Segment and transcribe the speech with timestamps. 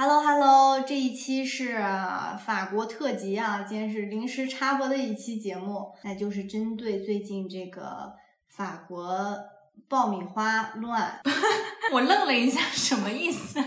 [0.00, 1.76] Hello Hello，这一期是
[2.46, 8.12] 法国特辑啊，今天是临时插播的一期节目，那就是针对最近这个
[8.48, 9.36] 法国
[9.88, 11.20] 爆米花乱。
[11.92, 13.58] 我愣了一下，什么意思？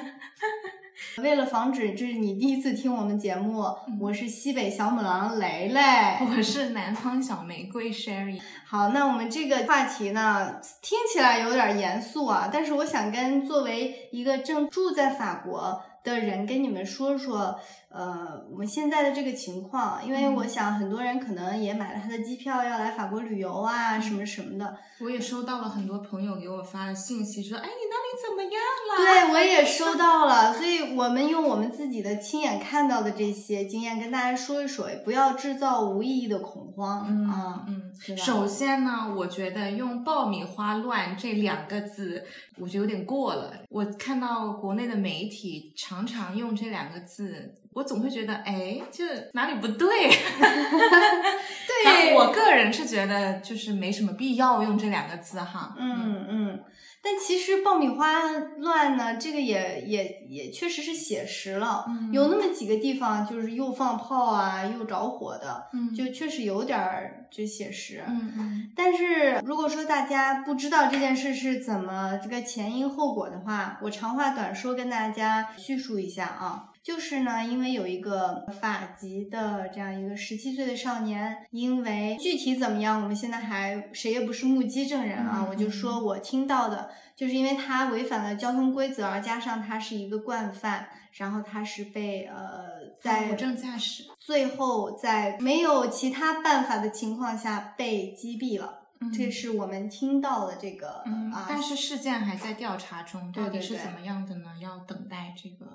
[1.22, 3.66] 为了防止这是你第一次听我们节目，
[4.00, 5.82] 我是西北小母狼雷雷，
[6.22, 8.40] 我是南方小玫瑰 Sherry。
[8.66, 15.84] 好，那我们这个话题呢，听起来有点严肃啊，但是我想跟作为一个正住在法国。
[16.04, 17.60] 的人跟你们说说，
[17.94, 24.78] 呃，我们现在的这个情况，因为我想很多人可能也买了他的机票要来法国旅游啊，什么什么的。
[25.00, 28.54] 我也收到了很多朋友给我发的信息，说，哎，你那里怎么样
[28.88, 29.28] 了？
[29.28, 30.54] 对，我也收到了。
[30.54, 37.66] 所以我们用我们自己的亲眼看到的这些经验跟大家说一说，不要制造无意义的恐慌啊。
[37.68, 42.24] 嗯，首先呢，我觉得用“爆米花乱”这两个字，
[42.58, 43.54] 我觉得有点过了。
[43.70, 45.74] 我看到国内的媒体。
[45.76, 50.10] 常常用这两个字，我总会觉得，哎，就哪里不对。
[50.10, 55.76] 对， 我个人是觉得，就是没什么必要用这两个字哈。
[55.78, 56.60] 嗯嗯。
[57.04, 58.30] 但其实爆米花
[58.60, 65.68] 乱呢，这个也也也确实是写实了，有那么几个地方就是又放炮啊，又着火的，
[65.98, 68.04] 就确实有点儿就写实。
[68.08, 68.72] 嗯嗯。
[68.76, 76.68] 但是如果说大家不知道这件事是怎么这个前因后果的话，我长话短说跟大家叙述一下啊。
[76.84, 85.46] 就是呢，因为有一个法籍的这样一个十七岁的少年，因为具体怎么样，我们现在还谁也不是目击证人啊。
[85.48, 92.64] 我就说我听到的，就是因为他违反了交通规则，而加上他是一个惯犯，然后他是被呃
[93.00, 98.81] 在无证驾驶，最后在没有其他办法的情况下被击毙了。
[99.10, 104.52] 这是我们听到的这个啊，但是事件还在调查中，到底是怎么样的呢？
[104.62, 105.66] 要等待这个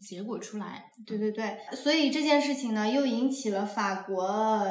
[0.00, 0.90] 结果出来。
[1.04, 4.64] 对对对，所以这件事情呢，又引起了法国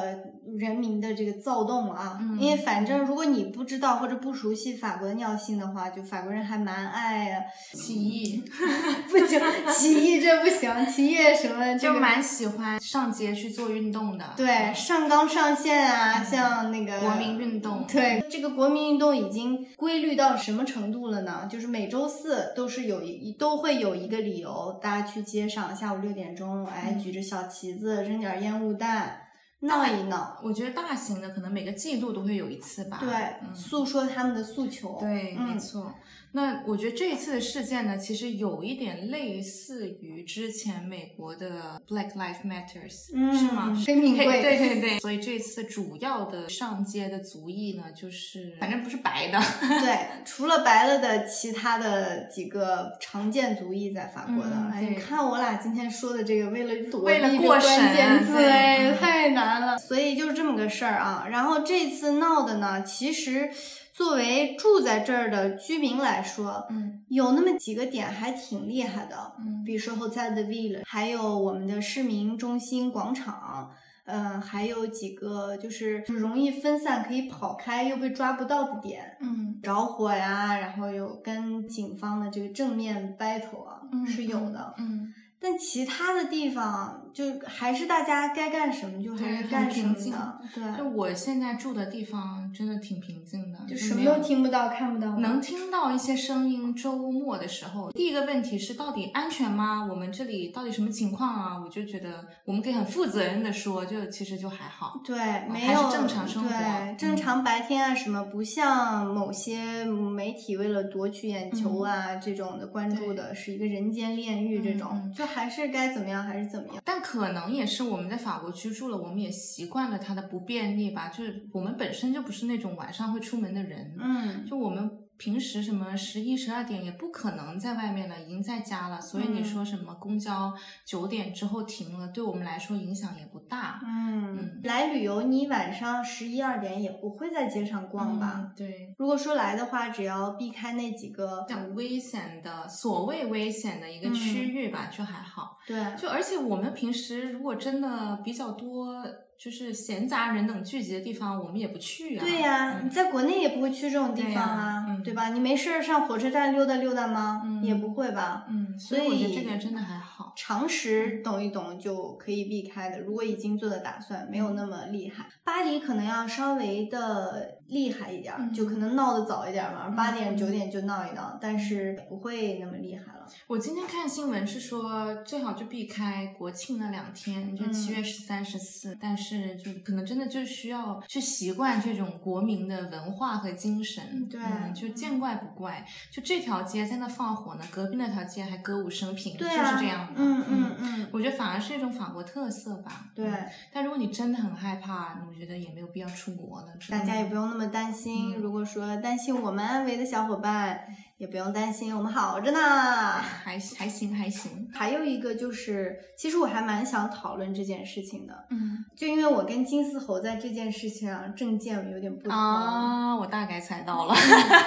[0.58, 2.18] 人民的这个躁动啊。
[2.38, 8.44] 因为反正如果你不知道或者不熟悉法国的尿性的话，就法国人还蛮爱 起义，
[9.10, 9.40] 不行，
[9.72, 14.24] 起义这不行，起义什么就蛮喜欢上街去做运动的。
[14.36, 18.22] 对，上纲上线啊，像那个国民运动，对。
[18.30, 21.48] 这个国民运动已经规律到什么程度了呢？
[21.50, 29.20] 就是每周四都是有一都会有一个理由，大家去街上，下午六点钟，哎，举着小旗子，扔点烟雾弹，
[29.60, 30.40] 闹一闹。
[30.42, 32.98] 我觉得大型的可能每个季度都会有一次吧。
[33.00, 34.98] 对，诉说他们的诉求。
[35.00, 35.94] 对，没错。
[36.32, 43.06] 那我觉得这一次的事件呢，其实有一点类似于之前美国的 Black Lives Matters，
[43.38, 43.74] 是吗？
[43.74, 44.42] 生命贵。
[44.42, 44.98] 对对 对。
[44.98, 49.40] 所以这次主要的上街的族裔呢，就是反正不是白的。
[49.60, 54.50] 对， 除了白了的其他的几个常见族裔在法国的。
[54.70, 59.78] 哎，你看我俩今天说的这个，为了躲避这个关键字，哎，太难了。
[59.78, 61.26] 所以就是这么个事儿啊。
[61.30, 63.50] 然后这次闹的呢，其实。
[63.96, 73.70] 作为住在这儿的居民来说，嗯，有那么几个点还挺厉害的，嗯，比如说 Hotel de Ville，还有我们的市民中心广场，
[74.04, 85.14] 嗯，还有几个就是容易分散可以跑开又被抓不到的点，嗯，着火呀，然后有跟警方的这个正面 battle 啊，是有的，嗯。
[85.38, 90.76] 但其他的地方就还是大家该干什么就还是干什么的，对。
[90.76, 95.16] 就我现在住的地方真的挺平静的，就什么都听不到、看不到。
[95.16, 96.74] 能听到一些声音。
[96.76, 99.86] 周末的时候，第一个问题是到底安全吗？
[99.88, 101.62] 我们这里到底什么情况啊？
[101.64, 105.00] 我就觉得我们可以很负责任的说，就其实就还好。
[105.02, 105.16] 对，
[105.48, 106.48] 没有正常生活。
[106.50, 115.24] 对，正常白天啊什么，不像某些媒体为了夺取眼球啊这种的关注的是一个人间炼狱这种就。
[115.26, 121.08] 还是该怎么样还是怎么样，但可能也是我们在法国居住了，我们也习惯了它的不便利吧。
[121.08, 124.90] 就是我们本身就不是那种晚上会出门的人，嗯，就我们。
[125.18, 129.00] 平时什么十一十二点也不可能在外面了，已经在家了。
[129.00, 130.52] 所以你说什么公交
[130.84, 133.80] 九点之后停了，对我们来说影响也不大。
[133.84, 138.52] 嗯，来旅游你晚上十一二点也不会在街上逛吧？
[138.56, 138.94] 对。
[138.98, 145.56] 如果说来的话，只要避开那几个像危险的所谓危险的一个区域吧，就还好。
[145.66, 145.96] 对。
[145.96, 149.02] 就而且我们平时如果真的比较多。
[149.38, 152.24] 就是闲杂人等聚集的地方，我们也不去啊。
[152.24, 155.28] 对呀，你在国内也不会去这种地方啊，对吧？
[155.28, 157.42] 你没事儿上火车站溜达溜达吗？
[157.62, 158.46] 也不会吧。
[158.48, 163.00] 嗯，所以我觉得这点真的还好，常识懂一懂就可以避开的。
[163.00, 165.26] 如果已经做的打算，没有那么厉害。
[165.44, 173.26] 巴黎可能要稍微的厉害一点就可能闹得早一点儿嘛，八点嗯九点就闹一闹，但是不会那么厉害了。
[173.48, 178.96] 我今天看新闻是说，最好就避开国庆那两天，就嗯七月十三、十四。
[179.00, 184.28] 但是就可能真的就需要去习惯这种国民的文化和精神。
[184.28, 185.84] 对嗯，就见怪不怪。
[186.12, 190.12] 就这条街在那放火呢，隔壁那条街还歌舞升平，对啊，就是这样的。
[190.16, 193.10] 嗯嗯嗯，我觉得反而是一种法国特色吧。
[193.12, 196.68] 对，嗯但如果你真的很害怕，我觉得也没有必要出国了。
[196.88, 198.34] 大家也不用那么担心。
[198.36, 200.80] 嗯如果说担心我们安危的小伙伴，
[201.16, 202.58] 也不用担心，我们好着呢。
[203.22, 204.68] 还还行还行。
[204.74, 212.36] 还有一个就是，其实我还蛮想讨论这件事情的，嗯就因为我跟金丝猴在这件事情上政见有点不同。
[212.36, 214.14] 啊，我大概猜到了。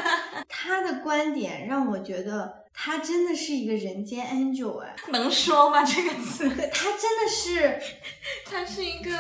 [0.48, 5.84] 他的观点让我觉得他真的是一个人间 angel 哎，能说吗？
[5.84, 6.48] 这个词？
[6.48, 7.80] 他真的是，
[8.50, 9.12] 他是一个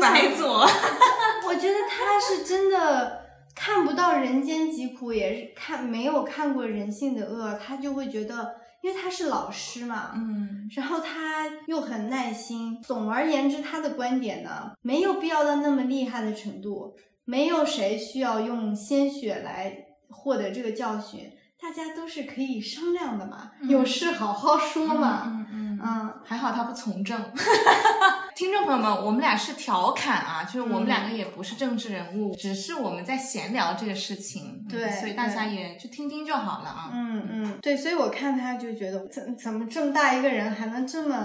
[0.00, 0.60] 白左。
[1.46, 12.80] 我觉得他是真的看不到人间疾苦，也是看没有看过人性的恶，他就会觉得，因为他是老师嘛，嗯然后他又很耐心。
[12.82, 21.30] 总而言之，他的观点呢，没有必要到那么厉害的程度，没有谁需要用鲜血来获得这个教训，
[21.60, 25.22] 大家都是可以商量的嘛，嗯有事好好说嘛。
[25.26, 27.20] 嗯嗯嗯，还好他不从政。
[28.34, 36.90] 听众朋友们，我们俩是调侃啊，就是我们嗯两个也不是政治人物，只是我们在闲聊这个事情，嗯对所以大家也就听听就好了啊。
[36.94, 41.16] 嗯嗯，对，所以我看他就觉得，怎怎么这么大一个人还能这么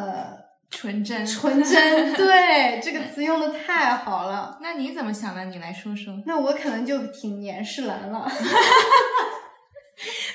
[0.70, 2.14] 纯真，纯真？
[2.16, 4.58] 对，这个词用的太好了。
[4.62, 5.46] 那你怎么想的？
[5.46, 6.14] 你来说说。
[6.26, 8.30] 那我可能就挺年世兰了。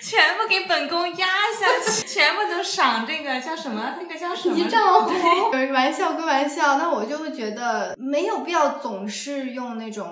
[0.09, 1.27] 全部给本宫压
[1.59, 3.97] 下去，全部都赏这个叫什么？
[4.01, 4.57] 那个叫什么？
[4.57, 5.51] 一丈红。
[5.73, 10.07] 玩笑归玩笑，那我就会觉得没有必要总是用那种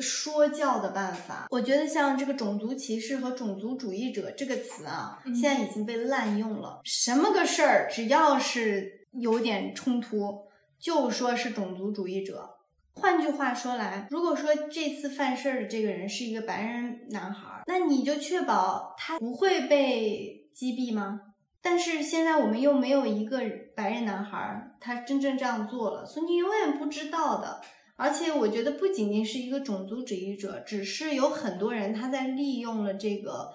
[0.00, 1.46] 说教的办法。
[1.50, 6.80] 我觉得像这个种族歧视和种族主义者这个词啊，嗯现在已经被滥用了。
[6.84, 10.46] 什么个事儿，只要是有点冲突，
[10.78, 12.48] 就说是种族主义者。
[12.94, 21.20] 换句话说来，如果说这次犯事儿的这个人是一个白人男孩，那你就确保他不会被击毙吗？
[21.60, 23.40] 但是现在我们又没有一个
[23.74, 27.60] 白人男孩，他真正这样做了，所以你永远不知道的。
[27.96, 33.52] 而且我觉得不仅仅是一个种族主义者，只是有很多人他在利用了这个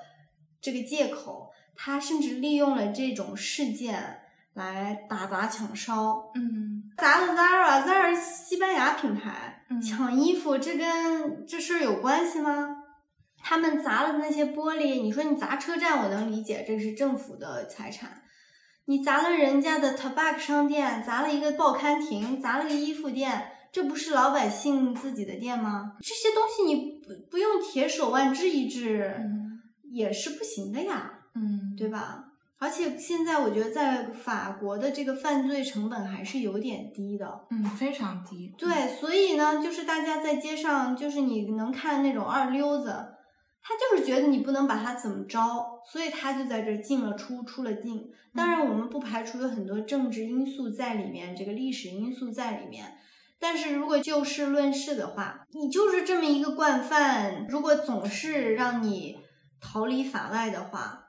[0.62, 4.22] 这个借口，他甚至利用了这种事件
[4.58, 12.76] 来打砸抢烧，嗯砸了 Zara，Zara 西班牙品牌，嗯抢衣服这跟这事儿有关系吗？
[13.40, 18.24] 他们砸了那些玻璃，你说你砸车站，我能理解，这是政府的财产。
[18.86, 25.94] 你砸了人家的 Tabac 商店，砸了一个报刊亭，砸了个衣服店，这不是老百姓自己的店吗？
[26.02, 29.62] 这些东西你不不用铁手腕治一治，嗯
[29.92, 31.12] 也是不行的呀。
[31.36, 32.27] 嗯，对吧？
[32.60, 37.46] 而且现在我觉得在法国的这个犯罪成本还是有点低的。
[37.52, 38.54] 嗯，非常低。
[38.58, 42.86] 对，所以呢，就是大家在街上，就是你能看那种二溜子，
[43.62, 45.40] 他就是觉得你不能把他怎么着，
[45.92, 48.10] 所以他就在这儿进了出，出了进。
[48.34, 52.98] 当然，我们不排除有很多政治因素在里面，这个历史因素在里面。
[53.40, 59.18] 但是如果就事论事的话，你就是这么一个惯犯，如果总是让你
[59.62, 61.04] 逃离法外的话，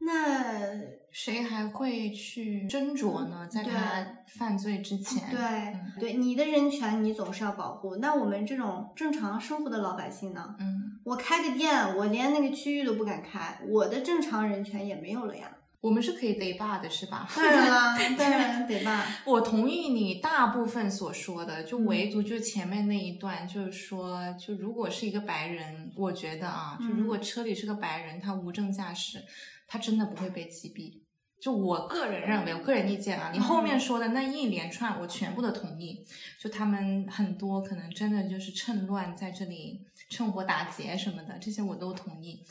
[0.00, 0.74] 那
[1.10, 3.46] 谁还会去斟酌呢？
[3.50, 7.96] 在他犯罪之前，对、嗯对你的人权你总是要保护。
[7.96, 10.54] 那我们这种正常生活的老百姓呢？
[10.60, 15.50] 嗯，我开个店，我连那个区域都不敢开，我的正常人权也没有了呀。
[15.80, 17.28] 我们是可以逮霸的，是吧？
[17.34, 19.06] 当然啦，当然得吧。
[19.24, 29.22] 我同意你大部分所说的，就嗯唯独就前面那一段，就是说，就如果是一个白人，我觉得啊，就如果嗯车里是个白人，他无证驾驶，
[29.68, 31.02] 他真的不会被击毙。
[31.40, 36.04] 就我个人认为，我个人意见啊，你后面说的那一连串，我全部都同意。
[36.40, 42.44] 就他们很多可能真的就是趁乱在这里趁火打劫什么的，这些我都同意。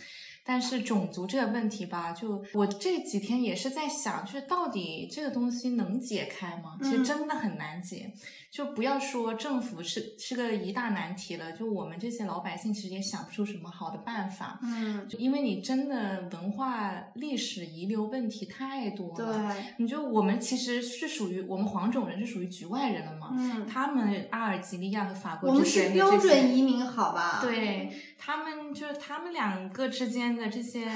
[0.45, 6.77] 但是种族这个问题吧，就我这几天也是在想，就是到底这个东西能解开吗？
[6.81, 8.13] 其实嗯真的很难解。
[8.49, 14.59] 就不要说政府是是个一大难题了，就我们这些老百姓其实也想不出什么好的办法。
[14.63, 23.29] 嗯，就因为你真的文化历史遗留问题太多了对，了，你就我们其实是属于我们黄种人是属于局外人了嘛。
[23.33, 27.39] 嗯，他们阿尔及利亚和法国我们是标准移民，好吧？
[27.41, 30.89] 对他们，就是他们两个之间的这些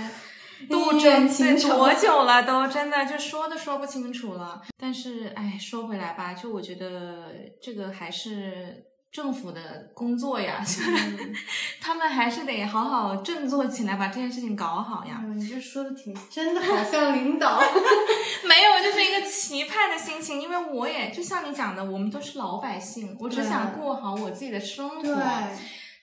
[0.69, 4.61] 斗斗争争情多久了，都真的就说都说不清楚了。
[4.77, 11.33] 但是，哎，说回来吧，就我觉得这个还是政府的工作呀，嗯
[11.81, 15.21] 他们还是得好好振作起来，把这件事情搞好呀。
[15.23, 17.59] 嗯，你这说的挺真的，好像领导。
[18.47, 25.21] 没有，就是一个期盼的心情，因为我也就像你讲的，我们都是老百姓，我只想过好我自己的生对活。，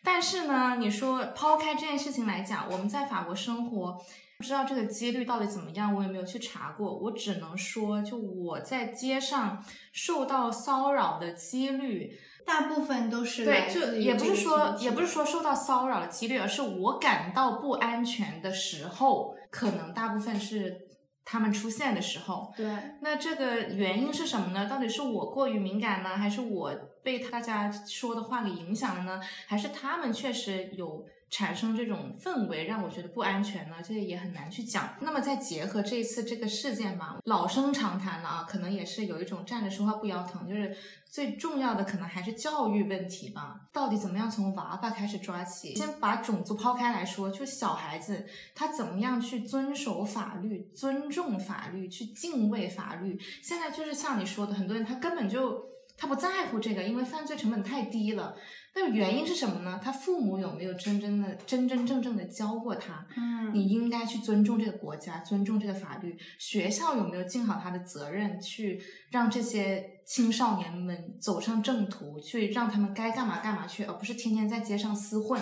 [0.05, 3.99] 但是呢，你说抛开这件事情来讲，我们在法国生活，
[4.39, 6.97] 不知道这个几率到底怎么样，我也没有去查过。
[6.97, 9.63] 我只能说，就我在街上
[9.93, 20.87] 受到骚扰的几率，大部分都是对，就也不是说也不是说受到骚扰的几率，而是我感到不安全的时候，可能大部分是
[21.25, 22.53] 他们出现的时候。
[22.57, 22.67] 对。
[23.03, 24.69] 那这个原因是什么呢？
[24.69, 26.73] 到底是我过于敏感呢，还是我
[27.09, 29.19] 被大家说的话给影响了呢？
[29.47, 33.77] 还是他们确实有产生这种氛围，让我觉得不安全呢？
[33.83, 34.95] 这也很难去讲。
[35.01, 43.59] 那么再结合这一次这个事件吧，老生常谈了啊，可能也是有一种站着说话不腰疼，就是最重要的可能还是教育问题吧。
[43.73, 45.75] 到底怎么样从娃娃开始抓起？
[45.77, 53.19] 先把种族抛开来说，就小孩子他怎么样去遵守法律、尊重法律、去敬畏法律。
[53.43, 55.65] 现在就是像你说的，很多人他根本就
[55.99, 58.37] 他不在乎这个，因为犯罪成本太低了。
[58.75, 59.81] 那原因是什么呢？
[59.83, 63.05] 他父母有没有真真的、真真正正的教过他？
[63.17, 66.17] 嗯，你应该去尊重这个国家，尊重这个法律。
[66.39, 75.41] 学校有没有尽好他的责任，去让这些青少年们走上正途，去让他们该干嘛干嘛去，而不是天天在街上厮混。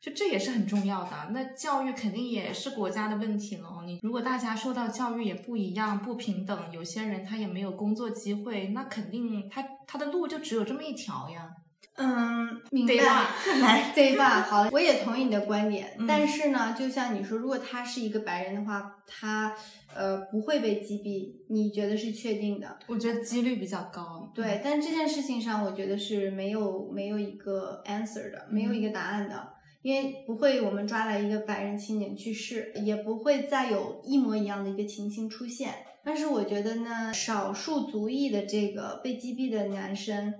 [0.00, 1.10] 就这也是很重要的。
[1.32, 3.82] 那教育肯定也是国家的问题了。
[3.84, 11.50] 你如果大家受到教育也不一样、不平等，有些人他也没有工作机会，那肯定他他的路就只有这么一条呀。
[11.96, 12.94] 嗯，明白。
[13.60, 14.40] 来，对吧？
[14.48, 19.54] 好，我也同意你的观点，嗯但是呢，就像你说，如果他是一个白人的话，他
[19.94, 22.78] 呃不会被击毙，你觉得是确定的？
[22.86, 24.32] 我觉得几率比较高。
[24.34, 35.74] 对，但这件事情上，我觉得是没有没有一个 answer 的，没有一个答案的，因为不会我们抓来一个白人青年去世，也不会再有一模一样的一个情形出现。
[36.04, 40.34] 但是我觉得呢，少数族裔的这个被击毙的男生，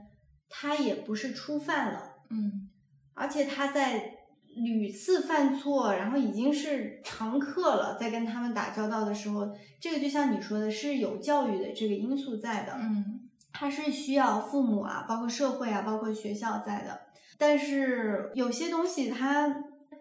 [0.49, 2.17] 他也不是初犯了。
[2.31, 2.69] 嗯
[3.15, 4.15] 而且他在
[4.55, 17.10] 屡次犯错，然后已经是常客了，在跟他们打交道的时候，这个就像你说的，是有教育的这个因素在的，嗯他是需要父母啊，包括社会啊，包括学校在的。
[17.41, 19.49] 但是有些东西它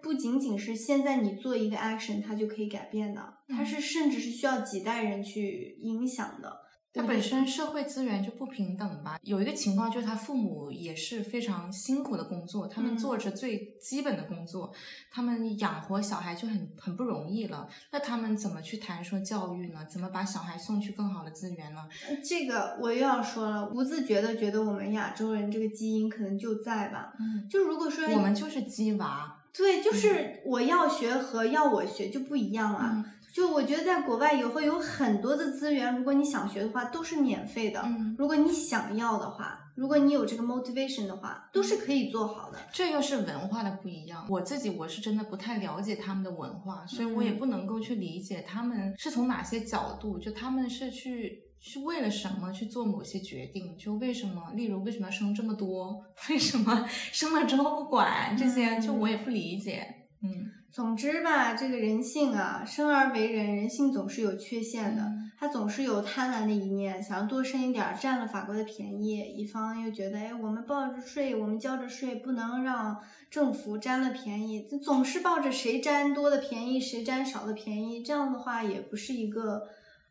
[0.01, 6.68] 不仅仅是现在你做一个 action 它就可以改变的，它是甚至是需要几代人去影响的。
[6.93, 9.19] 他本身社会资源就不平等吧。
[9.23, 14.73] 有一个情况就是他父母也是非常辛苦的工作，他们嗯做着最基本的工作，
[15.11, 17.67] 他们养活小孩就很很不容易了。
[17.91, 19.85] 那他们怎么去谈说教育呢？
[19.85, 21.87] 怎么把小孩送去更好的资源呢？
[22.23, 27.13] 这个我又要说了，不自觉的觉得我们亚洲人这个基因可能就在吧。
[27.19, 29.35] 嗯，就如果说我们就是鸡娃。
[29.51, 32.91] 对，就是我要学和要我学就不一样了。
[32.93, 37.81] 嗯就我觉得在国外也会有很多的资源，如果你想学的话，都是免费的。
[37.85, 42.57] 嗯，如果你想要的话，如果你有这个 motivation 的话，都是可以做好的。
[42.73, 44.25] 这又是文化的不一样。
[44.29, 59.85] 我自己我是真的不太了解他们的文化，所以我也嗯不能够去理解他们是从哪些角度，就他们是去是为了什么去做某些决定，就为什么，例如为什么要生这么多，为什么生了之后不管这些，就我也不理解。
[60.21, 60.29] 嗯
[60.71, 65.03] 总之吧，这个人性啊，生而为人，人性总是有缺陷的。
[65.03, 72.99] 嗯他总是有贪婪的一面，想要多生一点儿，占了法国的便宜；一方又觉得，哎，我们报着税，我们交着税，不能让
[73.31, 74.67] 政府占了便宜。
[74.69, 79.61] 这总是抱着谁占多的便宜，谁占少的便宜，这样的话也不是一个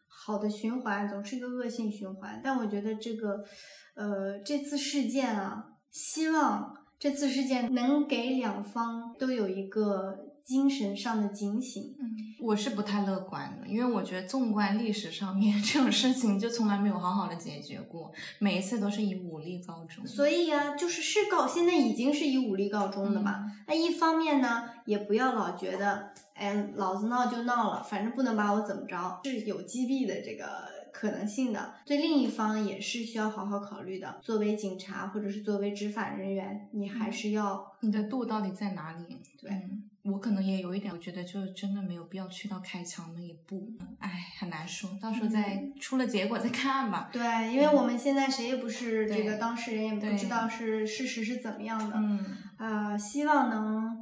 [0.06, 2.40] 好的循环，总是一个恶性循环。
[2.42, 3.44] 但我觉得这个，
[3.96, 11.94] 呃，这次事件啊，希望这次事件能给两方都有一个精神上的警醒。
[12.00, 20.06] 嗯，我是不太乐观的，因为我觉得纵观历史上面 这种事情就从来没有好好的解决过，每一次都是以武力告终。
[20.06, 23.44] 所以呀、就是是告，现在已经是以武力告终的嘛。
[23.66, 30.46] 那一方面呢，也不要老觉得，哎，老子闹就闹了，反正不能把我怎么着，是有击毙的这个
[30.90, 31.74] 可能性的。
[31.84, 34.18] 对另一方也是需要好好考虑的。
[34.22, 39.18] 作为警察或者是作为执法人员，你还是要你的度到底在哪里？
[39.38, 43.70] 对嗯我可能也有一点，我觉得就真的没有必要去到开枪那一步。
[43.98, 47.10] 哎，很难说，到时候再嗯出了结果再看吧。
[47.12, 51.96] 对，因为我们现在谁也不是这个当事人，也不知道是事实是怎么样的。
[51.96, 53.97] 嗯，啊、希望能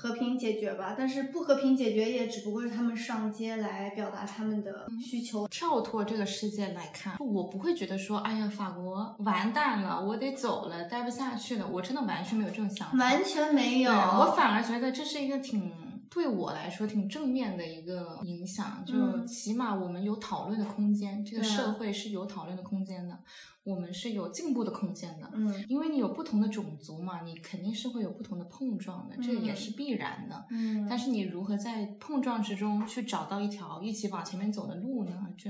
[0.00, 0.94] 和平解决吧。
[0.96, 5.46] 但是不和平解决，也只不过是他们上街来表达他们的需求。
[5.48, 11.66] 跳脱这个世界来看，我不会觉得说，哎呀，法国完蛋了，我得走了，待不下去了。
[11.66, 13.92] 我真的完全没有这种想法，完全没有。
[13.92, 15.70] 我反而觉得这是一个挺。
[16.10, 23.16] 对我来说挺正面的一个影响，就起码我们有讨论的空间，这个社会是有讨论的空间的，
[23.62, 25.30] 我们是有进步的空间的。
[25.32, 30.44] 嗯，因为你有不同的种族嘛，你肯定是会有不同的碰撞的，这也是必然的。
[30.50, 35.12] 嗯，但是你如何在碰撞之中去找到一条一起往前面走的路呢？
[35.38, 35.48] 这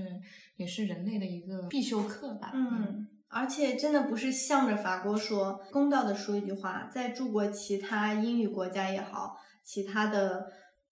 [0.57, 2.51] 也是人类的一个必修课吧。
[2.53, 9.39] 嗯，而且真的不是向着法国说，公道的说一句话，在住过其他英语国家也好。
[9.65, 10.47] 其他的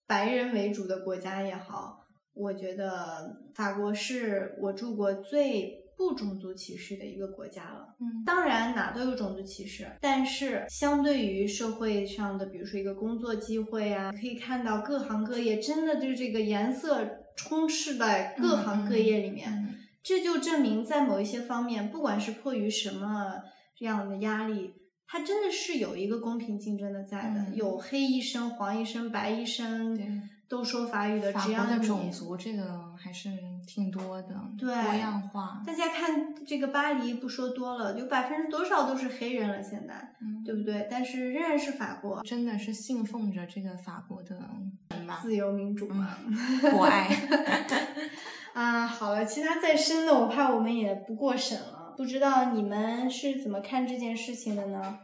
[0.07, 7.95] 白人为主的国家也好，我觉得法国是我住过最不种族歧视的一个国家了。
[7.99, 23.33] 嗯，当然哪都有种族歧视，但是相对于社会上的，比如说一个工作机会啊，可以看到各行各业真的就是这个颜色充斥在各行各业里面，这就证明在某一些方面，不管是迫于什么
[23.75, 24.73] 这样的压力。
[25.11, 29.97] 它真的是有一个公平竞争的在的，有黑医生、黄医生、白医生，
[30.47, 31.33] 都说法语的。
[31.33, 33.31] 只要的种族这个还是
[33.65, 35.63] 挺多的，对，多样化。
[35.65, 39.63] 大家看这个巴黎，不说多了，有百分之多少都是黑人了？
[39.63, 40.87] 现在，嗯，对不对？
[40.91, 44.39] 但是仍然是法国，真的是信奉着这个法国的
[45.23, 46.19] 自由民主嘛，
[46.69, 47.09] 博爱。
[48.53, 51.78] 啊，好了，其他再深的，我怕我们也不过审了。
[51.99, 54.99] 不知道你们是怎么看这件事情的呢？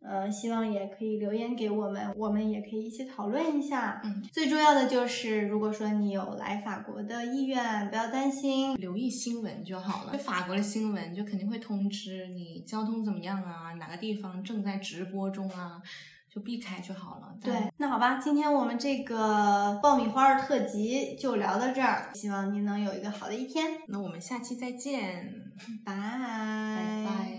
[0.00, 4.00] 呃，希望也可以留言给我们，我们也可以一起讨论一下。
[4.02, 10.16] 嗯，最重要的就是，如果说你有来法国的意愿，不要担心，留意新闻就好了。
[10.16, 15.82] 法国的新闻就肯定会通知你交通怎么样啊，哪个地方正在直播中啊。
[16.38, 17.34] 就避开就好了。
[17.40, 23.66] 对，那好吧，今天我们这个爆米花特辑就聊到这儿，希望您能有一个好的一天。
[23.88, 25.34] 那我们下期再见，
[25.84, 27.37] 拜拜拜。